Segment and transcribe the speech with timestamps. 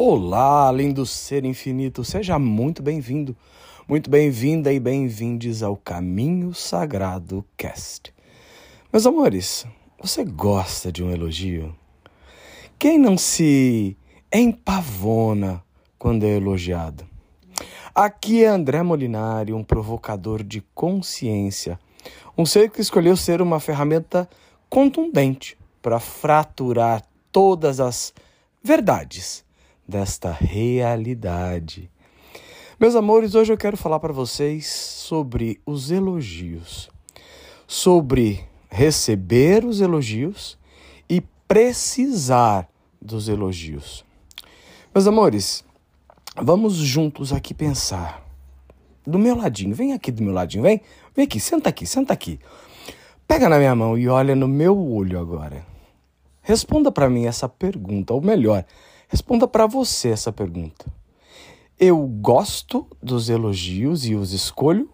[0.00, 3.36] Olá, lindo ser infinito, seja muito bem-vindo,
[3.88, 8.14] muito bem-vinda e bem-vindes ao Caminho Sagrado Cast.
[8.92, 9.66] Meus amores,
[10.00, 11.74] você gosta de um elogio?
[12.78, 13.96] Quem não se
[14.32, 15.64] empavona
[15.98, 17.04] quando é elogiado?
[17.92, 21.76] Aqui é André Molinari, um provocador de consciência,
[22.38, 24.30] um ser que escolheu ser uma ferramenta
[24.70, 27.02] contundente para fraturar
[27.32, 28.14] todas as
[28.62, 29.47] verdades
[29.88, 31.90] desta realidade.
[32.78, 36.90] Meus amores, hoje eu quero falar para vocês sobre os elogios,
[37.66, 40.58] sobre receber os elogios
[41.08, 42.68] e precisar
[43.00, 44.04] dos elogios.
[44.94, 45.64] Meus amores,
[46.36, 48.22] vamos juntos aqui pensar.
[49.06, 50.82] Do meu ladinho, vem aqui do meu ladinho, vem,
[51.16, 52.38] vem aqui, senta aqui, senta aqui.
[53.26, 55.66] Pega na minha mão e olha no meu olho agora.
[56.42, 58.64] Responda para mim essa pergunta, ou melhor,
[59.08, 60.86] Responda para você essa pergunta.
[61.80, 64.90] Eu gosto dos elogios e os escolho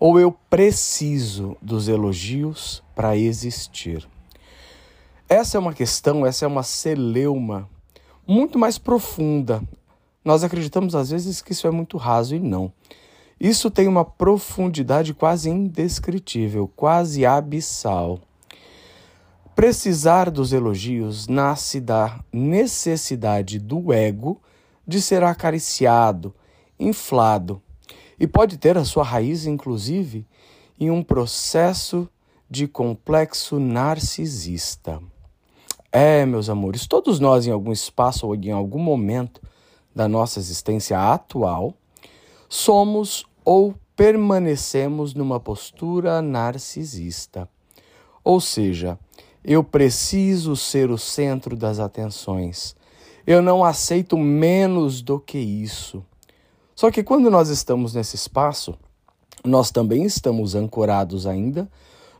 [0.00, 4.08] ou eu preciso dos elogios para existir?
[5.28, 7.70] Essa é uma questão, essa é uma celeuma
[8.26, 9.62] muito mais profunda.
[10.24, 12.72] Nós acreditamos às vezes que isso é muito raso e não.
[13.38, 18.18] Isso tem uma profundidade quase indescritível, quase abissal.
[19.62, 24.42] Precisar dos elogios nasce da necessidade do ego
[24.84, 26.34] de ser acariciado,
[26.80, 27.62] inflado,
[28.18, 30.26] e pode ter a sua raiz, inclusive,
[30.80, 32.08] em um processo
[32.50, 35.00] de complexo narcisista.
[35.92, 39.40] É, meus amores, todos nós, em algum espaço ou em algum momento
[39.94, 41.72] da nossa existência atual,
[42.48, 47.48] somos ou permanecemos numa postura narcisista.
[48.24, 48.98] Ou seja,
[49.44, 52.76] eu preciso ser o centro das atenções.
[53.26, 56.04] Eu não aceito menos do que isso.
[56.74, 58.76] Só que quando nós estamos nesse espaço,
[59.44, 61.68] nós também estamos ancorados ainda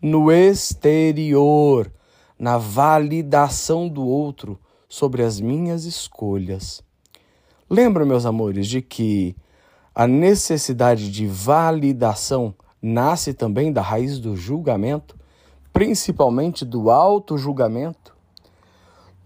[0.00, 1.92] no exterior,
[2.38, 4.58] na validação do outro
[4.88, 6.82] sobre as minhas escolhas.
[7.68, 9.36] Lembra, meus amores, de que
[9.94, 15.17] a necessidade de validação nasce também da raiz do julgamento?
[15.78, 18.12] Principalmente do auto-julgamento,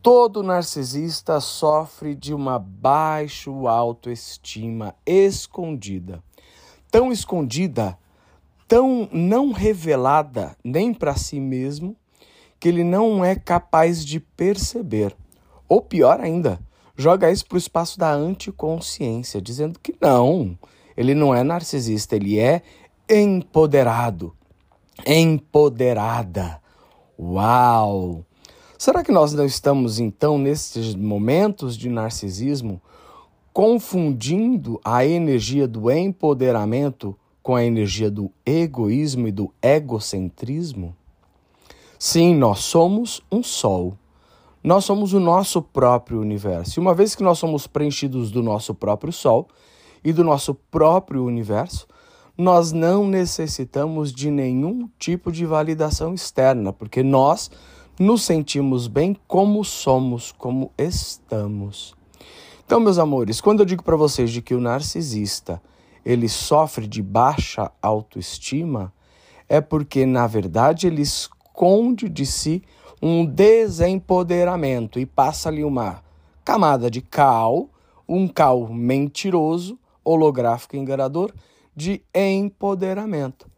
[0.02, 6.22] todo narcisista sofre de uma baixa autoestima escondida.
[6.90, 7.96] Tão escondida,
[8.68, 11.96] tão não revelada nem para si mesmo,
[12.60, 15.16] que ele não é capaz de perceber.
[15.66, 16.60] Ou pior ainda,
[16.94, 20.58] joga isso para o espaço da anticonsciência, dizendo que não,
[20.98, 22.60] ele não é narcisista, ele é
[23.08, 24.36] empoderado
[25.06, 26.60] empoderada.
[27.18, 28.24] Uau!
[28.78, 32.80] Será que nós não estamos então nesses momentos de narcisismo
[33.52, 40.96] confundindo a energia do empoderamento com a energia do egoísmo e do egocentrismo?
[41.98, 43.96] Sim, nós somos um sol.
[44.64, 46.78] Nós somos o nosso próprio universo.
[46.78, 49.48] E uma vez que nós somos preenchidos do nosso próprio sol
[50.04, 51.86] e do nosso próprio universo,
[52.36, 57.50] nós não necessitamos de nenhum tipo de validação externa, porque nós
[57.98, 61.94] nos sentimos bem como somos, como estamos.
[62.64, 65.60] Então, meus amores, quando eu digo para vocês de que o narcisista
[66.04, 68.92] ele sofre de baixa autoestima,
[69.48, 72.62] é porque na verdade ele esconde de si
[73.00, 76.02] um desempoderamento e passa ali uma
[76.44, 77.68] camada de cal,
[78.08, 81.32] um cal mentiroso, holográfico enganador
[81.74, 83.50] de empoderamento.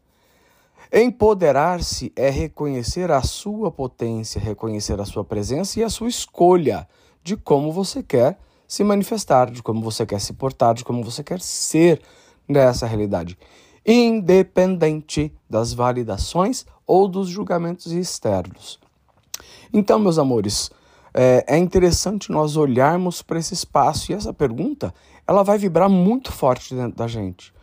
[0.92, 6.88] Empoderar-se é reconhecer a sua potência, reconhecer a sua presença e a sua escolha
[7.22, 8.38] de como você quer
[8.68, 12.00] se manifestar, de como você quer se portar, de como você quer ser
[12.46, 13.36] nessa realidade,
[13.84, 18.78] independente das validações ou dos julgamentos externos.
[19.72, 20.70] Então, meus amores,
[21.12, 24.94] é, é interessante nós olharmos para esse espaço e essa pergunta
[25.26, 27.53] ela vai vibrar muito forte dentro da gente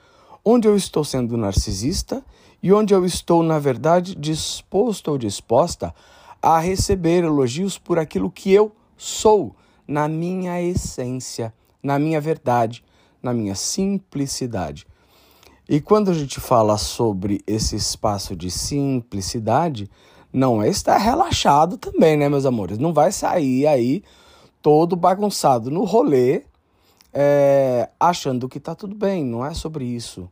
[0.43, 2.23] onde eu estou sendo narcisista
[2.61, 5.93] e onde eu estou, na verdade, disposto ou disposta
[6.41, 9.55] a receber elogios por aquilo que eu sou,
[9.87, 11.53] na minha essência,
[11.83, 12.83] na minha verdade,
[13.21, 14.87] na minha simplicidade.
[15.67, 19.89] E quando a gente fala sobre esse espaço de simplicidade,
[20.31, 22.77] não é estar relaxado também, né, meus amores?
[22.77, 24.03] Não vai sair aí
[24.61, 26.43] todo bagunçado no rolê
[27.13, 30.29] é, achando que está tudo bem, não é sobre isso.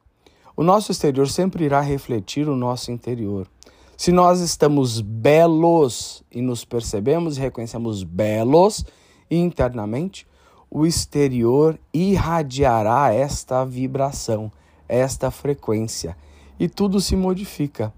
[0.55, 3.47] O nosso exterior sempre irá refletir o nosso interior.
[3.95, 8.85] Se nós estamos belos e nos percebemos e reconhecemos belos
[9.29, 10.27] internamente,
[10.69, 14.51] o exterior irradiará esta vibração,
[14.87, 16.15] esta frequência,
[16.59, 17.93] e tudo se modifica.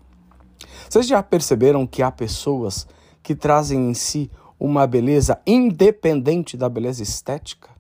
[0.90, 2.88] Vocês já perceberam que há pessoas
[3.24, 4.30] que trazem em si
[4.60, 7.71] uma beleza independente da beleza estética?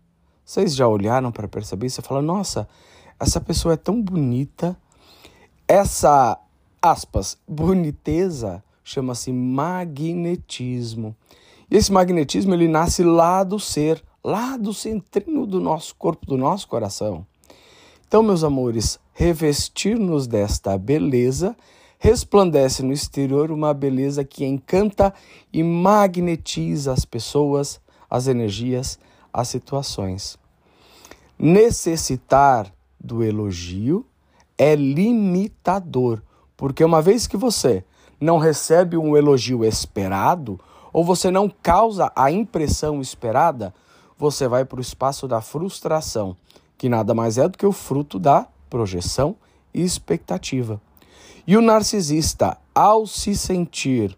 [0.52, 2.68] Vocês já olharam para perceber isso e falam: nossa,
[3.18, 4.78] essa pessoa é tão bonita.
[5.66, 6.38] Essa,
[6.82, 11.16] aspas, boniteza chama-se magnetismo.
[11.70, 16.36] E esse magnetismo ele nasce lá do ser, lá do centrinho do nosso corpo, do
[16.36, 17.26] nosso coração.
[18.06, 21.56] Então, meus amores, revestir-nos desta beleza
[21.98, 25.14] resplandece no exterior uma beleza que encanta
[25.54, 29.00] e magnetiza as pessoas, as energias,
[29.32, 30.41] as situações.
[31.44, 34.06] Necessitar do elogio
[34.56, 36.22] é limitador,
[36.56, 37.84] porque uma vez que você
[38.20, 40.60] não recebe um elogio esperado,
[40.94, 43.74] ou você não causa a impressão esperada,
[44.20, 46.38] você vai para o espaço da frustração,
[46.78, 49.36] que nada mais é do que o fruto da projeção
[49.74, 50.80] e expectativa.
[51.48, 54.16] E o narcisista, ao se sentir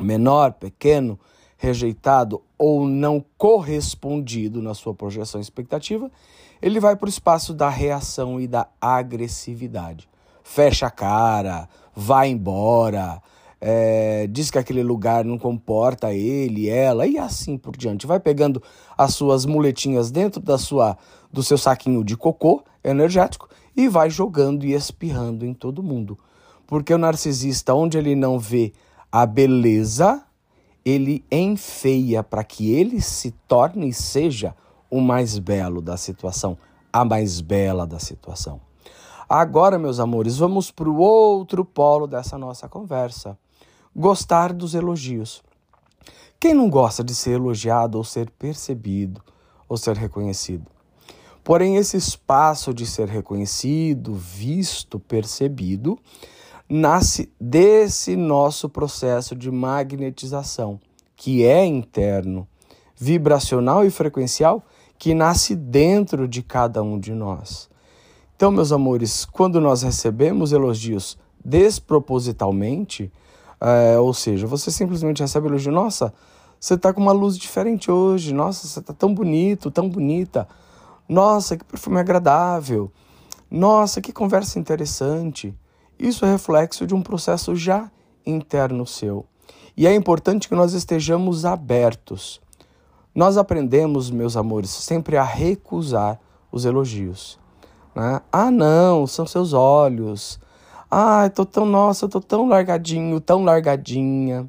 [0.00, 1.18] menor, pequeno,
[1.58, 6.10] rejeitado ou não correspondido na sua projeção expectativa,
[6.62, 10.08] ele vai para o espaço da reação e da agressividade.
[10.42, 13.20] Fecha a cara, vai embora,
[13.60, 18.06] é, diz que aquele lugar não comporta ele, ela e assim por diante.
[18.06, 18.62] Vai pegando
[18.96, 20.96] as suas muletinhas dentro da sua,
[21.30, 23.46] do seu saquinho de cocô energético
[23.76, 26.18] e vai jogando e espirrando em todo mundo.
[26.66, 28.72] Porque o narcisista, onde ele não vê
[29.12, 30.24] a beleza,
[30.84, 34.54] ele enfeia para que ele se torne e seja
[34.90, 36.58] o mais belo da situação,
[36.92, 38.60] a mais bela da situação.
[39.28, 43.38] Agora, meus amores, vamos para o outro polo dessa nossa conversa.
[43.96, 45.42] Gostar dos elogios.
[46.38, 49.22] Quem não gosta de ser elogiado ou ser percebido
[49.66, 50.70] ou ser reconhecido?
[51.42, 55.98] Porém, esse espaço de ser reconhecido, visto, percebido,
[56.68, 60.80] nasce desse nosso processo de magnetização,
[61.16, 62.46] que é interno,
[62.96, 64.64] vibracional e frequencial,
[64.98, 67.68] que nasce dentro de cada um de nós.
[68.36, 73.12] Então, meus amores, quando nós recebemos elogios despropositalmente,
[73.60, 76.12] é, ou seja, você simplesmente recebe elogio, nossa,
[76.58, 80.48] você está com uma luz diferente hoje, nossa, você está tão bonito, tão bonita,
[81.08, 82.90] nossa, que perfume agradável,
[83.50, 85.54] nossa, que conversa interessante.
[85.98, 87.90] Isso é reflexo de um processo já
[88.26, 89.26] interno seu.
[89.76, 92.40] E é importante que nós estejamos abertos.
[93.14, 96.18] Nós aprendemos, meus amores, sempre a recusar
[96.50, 97.38] os elogios.
[97.94, 98.20] Né?
[98.32, 100.38] Ah, não, são seus olhos.
[100.90, 104.48] Ah, eu tô tão, nossa, eu tô tão largadinho, tão largadinha.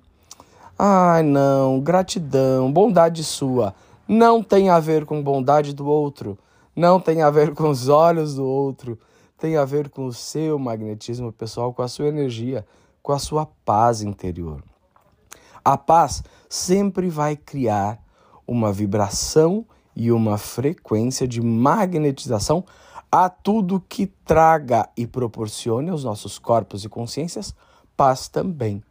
[0.78, 3.74] Ai, não, gratidão, bondade sua.
[4.08, 6.38] Não tem a ver com bondade do outro.
[6.76, 8.98] Não tem a ver com os olhos do outro
[9.46, 12.66] tem a ver com o seu magnetismo pessoal, com a sua energia,
[13.04, 14.64] com a sua paz interior.
[15.64, 18.04] A paz sempre vai criar
[18.48, 19.64] uma vibração
[19.96, 22.66] e uma frequência de magnetização
[23.12, 27.54] a tudo que traga e proporcione aos nossos corpos e consciências
[27.96, 28.84] paz também.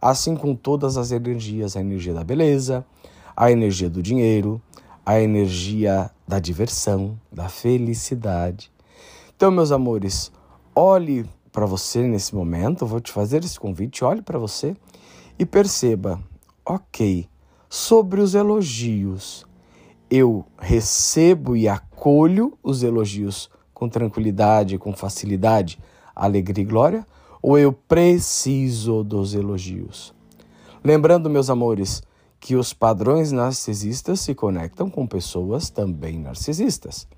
[0.00, 2.86] Assim com todas as energias, a energia da beleza,
[3.36, 4.62] a energia do dinheiro,
[5.04, 8.72] a energia da diversão, da felicidade,
[9.40, 10.30] então, meus amores,
[10.76, 14.76] olhe para você nesse momento, vou te fazer esse convite, olhe para você
[15.38, 16.20] e perceba,
[16.62, 17.26] ok,
[17.66, 19.46] sobre os elogios,
[20.10, 25.78] eu recebo e acolho os elogios com tranquilidade, com facilidade,
[26.14, 27.06] alegria e glória,
[27.40, 30.12] ou eu preciso dos elogios?
[30.84, 32.02] Lembrando, meus amores,
[32.38, 37.08] que os padrões narcisistas se conectam com pessoas também narcisistas.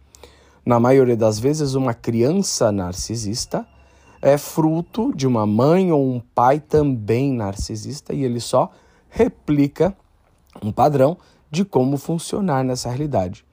[0.65, 3.67] Na maioria das vezes, uma criança narcisista
[4.21, 8.71] é fruto de uma mãe ou um pai também narcisista e ele só
[9.09, 9.97] replica
[10.63, 11.19] um padrão
[11.51, 13.45] de como funcionar nessa realidade.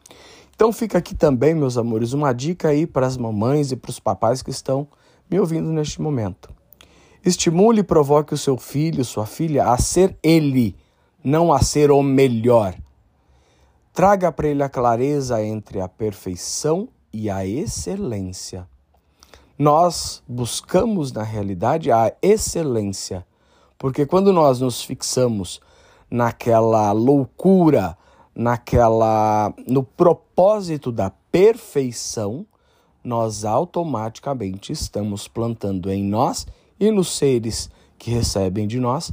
[0.56, 4.00] Então fica aqui também, meus amores, uma dica aí para as mamães e para os
[4.00, 4.88] papais que estão
[5.30, 6.54] me ouvindo neste momento.
[7.26, 10.76] Estimule e provoque o seu filho, sua filha a ser ele,
[11.24, 12.76] não a ser o melhor.
[13.94, 18.68] Traga para ele a clareza entre a perfeição e a excelência.
[19.58, 23.26] Nós buscamos, na realidade, a excelência,
[23.78, 25.60] porque quando nós nos fixamos
[26.10, 27.98] naquela loucura,
[28.34, 32.46] naquela no propósito da perfeição,
[33.04, 36.48] nós automaticamente estamos plantando em nós
[36.80, 39.12] e nos seres que recebem de nós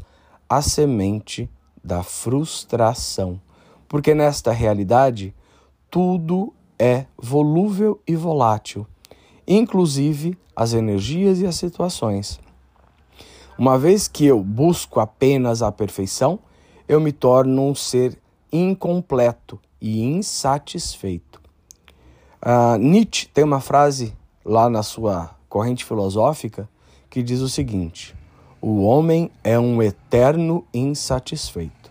[0.49, 1.51] a semente
[1.83, 3.41] da frustração.
[3.89, 5.35] Porque nesta realidade,
[5.91, 8.87] tudo é volúvel e volátil,
[9.47, 12.41] inclusive as energias e as situações.
[13.59, 16.39] Uma vez que eu busco apenas a perfeição,
[16.87, 18.19] eu me torno um ser
[18.53, 21.41] incompleto e insatisfeito.
[22.43, 24.15] Uh, Nietzsche tem uma frase
[24.45, 26.69] lá na sua corrente filosófica
[27.09, 28.15] que diz o seguinte:
[28.61, 31.91] o homem é um eterno insatisfeito.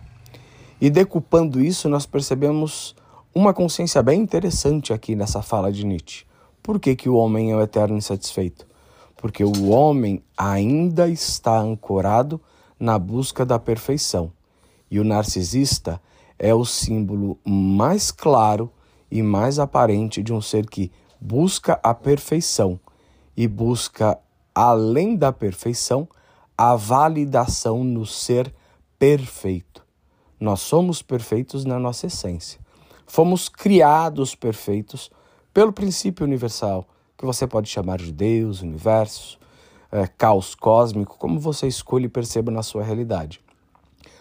[0.80, 2.94] E decupando isso, nós percebemos
[3.36, 6.24] uma consciência bem interessante aqui nessa fala de Nietzsche.
[6.62, 8.66] Por que, que o homem é o eterno insatisfeito?
[9.14, 12.40] Porque o homem ainda está ancorado
[12.80, 14.32] na busca da perfeição.
[14.90, 16.00] E o narcisista
[16.38, 18.72] é o símbolo mais claro
[19.10, 20.90] e mais aparente de um ser que
[21.20, 22.80] busca a perfeição
[23.36, 24.18] e busca,
[24.54, 26.08] além da perfeição,
[26.56, 28.50] a validação no ser
[28.98, 29.84] perfeito.
[30.40, 32.64] Nós somos perfeitos na nossa essência.
[33.06, 35.10] Fomos criados perfeitos
[35.54, 36.86] pelo princípio universal,
[37.16, 39.38] que você pode chamar de Deus, universo,
[39.90, 43.40] é, caos cósmico, como você escolhe e perceba na sua realidade.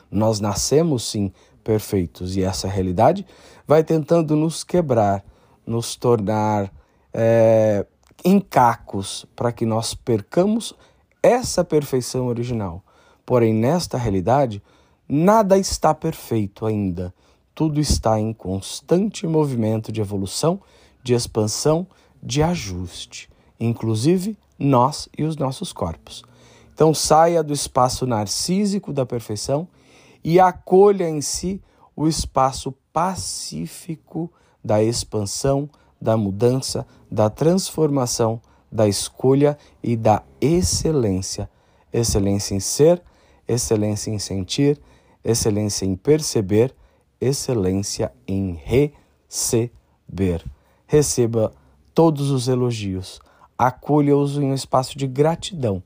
[0.10, 3.26] Nós nascemos sim perfeitos e essa realidade
[3.68, 5.26] vai tentando nos quebrar,
[5.66, 6.72] nos tornar
[7.12, 7.86] é,
[8.24, 10.74] encacos para que nós percamos
[11.22, 12.84] essa perfeição original.
[13.26, 14.62] Porém, nesta realidade,
[15.10, 17.14] nada está perfeito ainda.
[17.56, 20.60] Tudo está em constante movimento de evolução,
[21.02, 21.88] de expansão,
[22.22, 26.24] de ajuste, inclusive nós e os nossos corpos.
[26.74, 29.66] Então, saia do espaço narcísico da perfeição
[30.22, 31.62] e acolha em si
[31.96, 34.30] o espaço pacífico
[34.62, 35.70] da expansão,
[36.02, 41.50] da mudança, da transformação, da escolha e da excelência.
[41.94, 43.02] Excelência em ser,
[43.48, 44.78] excelência em sentir,
[45.24, 46.76] excelência em perceber,
[47.20, 50.44] excelência em receber.
[50.88, 51.54] Receba
[51.94, 53.20] todos os elogios,
[53.58, 55.82] acolha-os em um espaço de gratidão,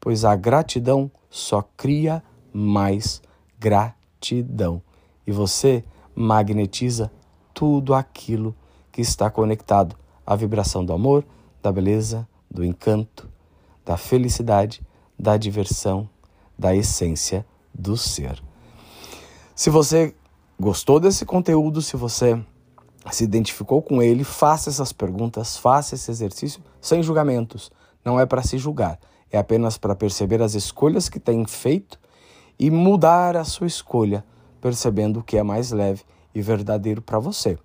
[0.00, 2.22] pois a gratidão só cria
[2.52, 3.22] mais
[3.58, 4.82] gratidão.
[5.26, 5.84] E você
[6.14, 7.10] magnetiza
[7.54, 8.54] tudo aquilo
[8.90, 9.96] que está conectado
[10.26, 11.24] à vibração do amor,
[11.62, 13.28] da beleza, do encanto,
[13.84, 14.82] da felicidade,
[15.18, 16.08] da diversão,
[16.58, 18.42] da essência do ser.
[19.54, 20.14] Se você
[20.62, 22.40] gostou desse conteúdo, se você
[23.10, 27.72] se identificou com ele, faça essas perguntas, faça esse exercício sem julgamentos.
[28.04, 28.98] Não é para se julgar,
[29.30, 31.98] é apenas para perceber as escolhas que tem feito
[32.58, 34.24] e mudar a sua escolha,
[34.60, 37.58] percebendo o que é mais leve e verdadeiro para você.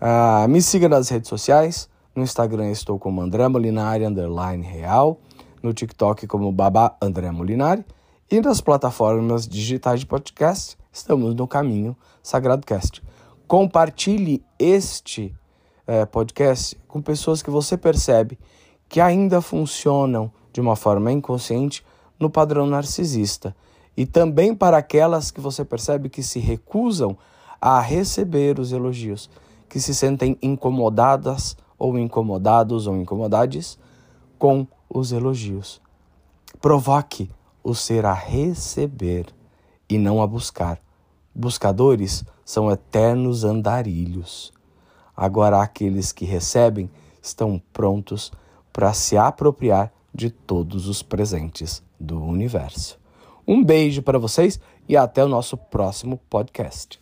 [0.00, 1.86] Uh, me siga nas redes sociais.
[2.14, 5.20] No Instagram estou como André Molinari, underline real.
[5.62, 7.84] No TikTok como Babá André Molinari.
[8.30, 13.02] E nas plataformas digitais de podcast, estamos no caminho Sagrado Cast.
[13.48, 15.34] Compartilhe este
[15.86, 18.38] eh, podcast com pessoas que você percebe
[18.88, 21.84] que ainda funcionam de uma forma inconsciente
[22.20, 23.56] no padrão narcisista
[23.96, 27.16] e também para aquelas que você percebe que se recusam
[27.60, 29.30] a receber os elogios,
[29.68, 33.78] que se sentem incomodadas ou incomodados ou incomodades
[34.38, 35.80] com os elogios.
[36.60, 37.30] Provoque
[37.64, 39.26] o ser a receber
[39.92, 40.80] e não a buscar.
[41.34, 44.50] Buscadores são eternos andarilhos.
[45.14, 48.32] Agora, aqueles que recebem estão prontos
[48.72, 52.98] para se apropriar de todos os presentes do universo.
[53.46, 54.58] Um beijo para vocês
[54.88, 57.01] e até o nosso próximo podcast.